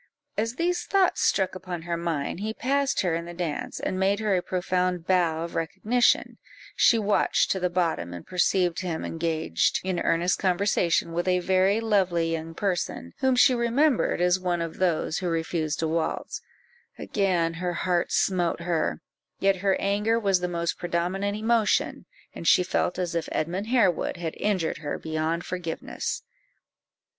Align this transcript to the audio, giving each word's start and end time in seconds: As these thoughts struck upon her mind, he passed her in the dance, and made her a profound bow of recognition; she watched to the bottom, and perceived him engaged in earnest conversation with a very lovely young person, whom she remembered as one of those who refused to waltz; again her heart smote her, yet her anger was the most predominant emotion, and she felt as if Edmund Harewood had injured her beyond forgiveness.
As 0.35 0.55
these 0.55 0.83
thoughts 0.85 1.21
struck 1.21 1.53
upon 1.53 1.83
her 1.83 1.95
mind, 1.95 2.39
he 2.39 2.55
passed 2.55 3.01
her 3.01 3.13
in 3.13 3.25
the 3.25 3.35
dance, 3.35 3.79
and 3.79 3.99
made 3.99 4.19
her 4.19 4.35
a 4.35 4.41
profound 4.41 5.05
bow 5.05 5.43
of 5.43 5.53
recognition; 5.53 6.39
she 6.75 6.97
watched 6.97 7.51
to 7.51 7.59
the 7.59 7.69
bottom, 7.69 8.11
and 8.11 8.25
perceived 8.25 8.79
him 8.79 9.05
engaged 9.05 9.79
in 9.83 9.99
earnest 9.99 10.39
conversation 10.39 11.13
with 11.13 11.27
a 11.27 11.37
very 11.37 11.79
lovely 11.79 12.31
young 12.31 12.55
person, 12.55 13.13
whom 13.19 13.35
she 13.35 13.53
remembered 13.53 14.21
as 14.21 14.39
one 14.39 14.59
of 14.59 14.77
those 14.79 15.19
who 15.19 15.29
refused 15.29 15.77
to 15.77 15.87
waltz; 15.87 16.41
again 16.97 17.53
her 17.53 17.73
heart 17.73 18.11
smote 18.11 18.61
her, 18.61 19.01
yet 19.37 19.57
her 19.57 19.77
anger 19.79 20.19
was 20.19 20.39
the 20.39 20.47
most 20.47 20.79
predominant 20.79 21.37
emotion, 21.37 22.07
and 22.33 22.47
she 22.47 22.63
felt 22.63 22.97
as 22.97 23.13
if 23.13 23.29
Edmund 23.31 23.67
Harewood 23.67 24.17
had 24.17 24.33
injured 24.37 24.79
her 24.79 24.97
beyond 24.97 25.45
forgiveness. 25.45 26.23